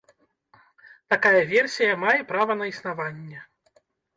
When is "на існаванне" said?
2.63-3.39